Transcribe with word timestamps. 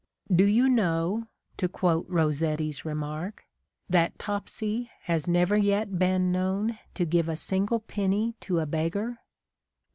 Do 0.35 0.45
you 0.45 0.67
know," 0.67 1.27
to 1.57 1.69
quote 1.69 2.07
Rossetti's 2.09 2.83
remark, 2.83 3.45
"that 3.87 4.17
*Topsy' 4.17 4.89
has 5.03 5.27
never 5.27 5.55
yet 5.55 5.99
been 5.99 6.31
known 6.31 6.79
to 6.95 7.05
give 7.05 7.29
a 7.29 7.35
single 7.35 7.79
penny 7.81 8.33
to 8.41 8.57
a 8.57 8.65
beggar?" 8.65 9.19